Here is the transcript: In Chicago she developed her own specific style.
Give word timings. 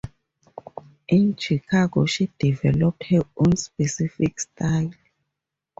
In 1.09 1.35
Chicago 1.37 2.07
she 2.07 2.31
developed 2.39 3.03
her 3.11 3.21
own 3.37 3.55
specific 3.55 4.39
style. 4.39 4.89